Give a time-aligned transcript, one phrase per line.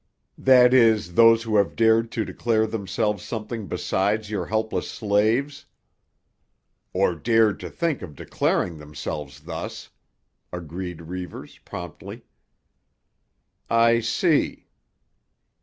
[0.39, 5.67] "That is, those who have dared to declare themselves something besides your helpless slaves."
[6.91, 9.91] "Or dared to think of declaring themselves thus,"
[10.51, 12.23] agreed Reivers promptly.
[13.69, 14.69] "I see."